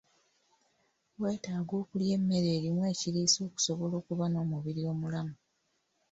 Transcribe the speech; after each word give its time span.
Weetaaga 1.21 1.73
okulya 1.81 2.11
emmere 2.17 2.49
erimu 2.57 2.81
ekiriisa 2.91 3.39
okusobola 3.47 3.93
okuba 4.01 4.25
n'omubiri 4.29 4.81
omulamu. 4.91 5.35